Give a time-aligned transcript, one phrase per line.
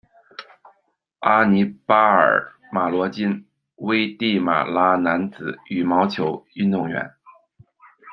[1.19, 7.13] 阿尼巴尔·马罗金，危地马拉男子羽毛球运动员。